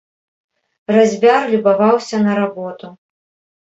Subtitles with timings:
[0.95, 2.85] Разьбяр любаваўся на работу.